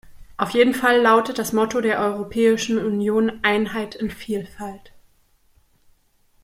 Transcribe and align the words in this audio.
Auf 0.37 0.49
jeden 0.49 0.73
Fall 0.73 0.99
lautet 0.99 1.37
das 1.37 1.53
Motto 1.53 1.79
der 1.79 1.99
Europäischen 1.99 2.79
Union 2.83 3.39
"Einheit 3.43 3.93
in 3.93 4.09
Vielfalt". 4.09 4.93